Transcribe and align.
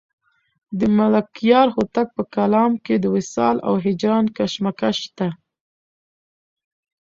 د 0.79 0.81
ملکیار 0.97 1.67
هوتک 1.75 2.07
په 2.17 2.23
کلام 2.35 2.71
کې 2.85 2.95
د 2.99 3.05
وصال 3.15 3.55
او 3.67 3.73
هجران 3.85 4.25
کشمکش 4.37 4.95
شته. 5.07 5.27